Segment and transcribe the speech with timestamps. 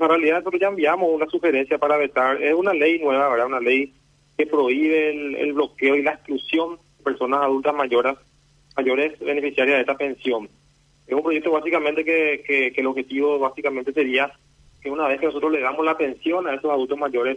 [0.00, 3.46] esa realidad, nosotros ya enviamos una sugerencia para vetar, es una ley nueva, ¿verdad?
[3.46, 3.92] Una ley
[4.38, 5.10] que prohíbe
[5.42, 8.16] el, bloqueo y la exclusión de personas adultas mayores,
[8.76, 10.48] mayores beneficiarias de esta pensión.
[11.06, 14.32] Es un proyecto básicamente que, que, que el objetivo básicamente sería
[14.80, 17.36] que una vez que nosotros le damos la pensión a esos adultos mayores,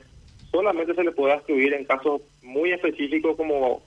[0.49, 3.83] solamente se le pueda excluir en casos muy específicos como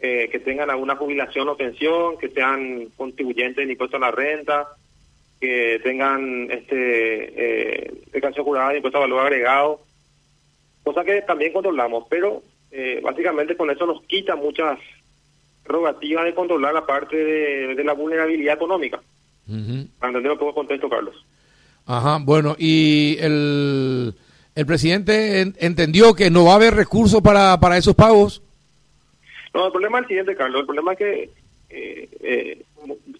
[0.00, 4.66] eh, que tengan alguna jubilación o pensión, que sean contribuyentes en impuesto a la renta,
[5.40, 9.80] que tengan este eh, declaración jurada de impuesto a valor agregado,
[10.82, 14.78] cosa que también controlamos, pero eh, básicamente con eso nos quita muchas
[15.64, 19.00] prerrogativas de controlar la parte de, de la vulnerabilidad económica.
[19.98, 21.24] Para entender un poco el contexto, Carlos.
[21.86, 24.12] Ajá, bueno, y el,
[24.56, 28.42] el presidente en- entendió que no va a haber recursos para, para esos pagos.
[29.54, 30.60] No, el problema es el siguiente, Carlos.
[30.60, 31.30] El problema es que
[31.70, 32.62] eh, eh,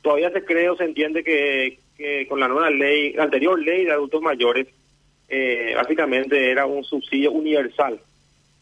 [0.03, 3.85] todavía se cree o se entiende que, que con la nueva ley, la anterior ley
[3.85, 4.67] de adultos mayores,
[5.29, 7.99] eh, básicamente era un subsidio universal.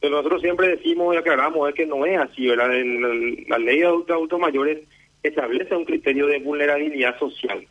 [0.01, 2.75] Pero nosotros siempre decimos y aclaramos es que no es así, ¿verdad?
[2.75, 4.79] El- el- la ley de adultos, adultos mayores
[5.23, 7.67] establece un criterio de vulnerabilidad social.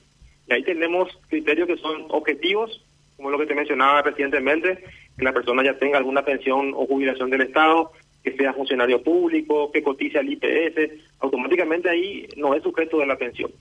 [0.47, 2.83] Y ahí tenemos criterios que son objetivos,
[3.15, 4.79] como lo que te mencionaba recientemente,
[5.17, 7.91] que la persona ya tenga alguna pensión o jubilación del Estado,
[8.23, 13.17] que sea funcionario público, que cotice al IPS, automáticamente ahí no es sujeto de la
[13.17, 13.51] pensión.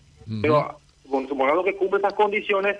[0.40, 2.78] Pero supongamos que cumple esas condiciones,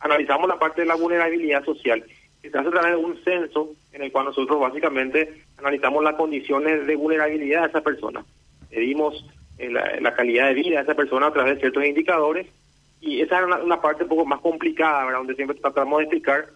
[0.00, 2.04] analizamos la parte de la vulnerabilidad social,
[2.42, 6.14] que se hace a través de un censo en el cual nosotros básicamente analizamos las
[6.14, 8.24] condiciones de vulnerabilidad de esa persona.
[8.70, 9.24] Medimos
[9.58, 12.46] eh, la, calidad de vida de esa persona a través de ciertos indicadores
[13.00, 16.46] y esa es una, parte un poco más complicada, donde siempre tratamos de explicar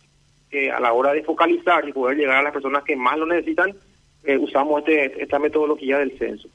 [0.50, 3.26] que a la hora de focalizar y poder llegar a las personas que más lo
[3.26, 3.74] necesitan,
[4.24, 6.48] eh, usamos este, esta metodología del censo.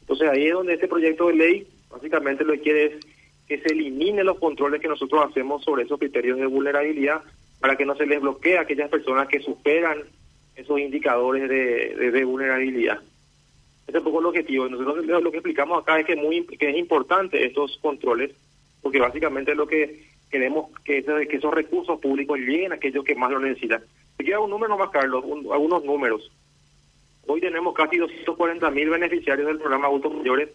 [0.00, 3.06] Entonces ahí es donde este proyecto de ley básicamente lo que quiere es
[3.48, 7.22] que se eliminen los controles que nosotros hacemos sobre esos criterios de vulnerabilidad
[7.60, 9.98] para que no se les bloquee a aquellas personas que superan
[10.56, 13.00] esos indicadores de, de- vulnerabilidad.
[13.86, 14.68] Ese es un poco el objetivo.
[14.68, 18.30] Nosotros lo que explicamos acá es que, muy, que es importante estos controles,
[18.82, 23.14] porque básicamente lo que queremos que, ese- que esos recursos públicos lleguen a aquellos que
[23.14, 23.82] más lo necesitan.
[24.16, 26.30] Te quiero dar un número más, Carlos, un- algunos números.
[27.26, 30.50] Hoy tenemos casi 240 mil beneficiarios del programa Adultos Mayores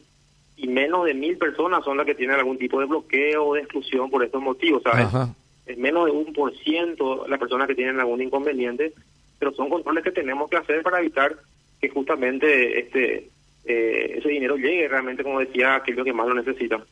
[0.62, 3.62] y menos de mil personas son las que tienen algún tipo de bloqueo o de
[3.62, 5.06] exclusión por estos motivos, ¿sabes?
[5.06, 5.34] Ajá.
[5.66, 8.94] Es menos de un por ciento las personas que tienen algún inconveniente,
[9.38, 11.38] pero son controles que tenemos que hacer para evitar
[11.80, 13.30] que justamente este
[13.66, 16.84] eh, ese dinero llegue realmente, como decía, a aquellos que más lo necesitan.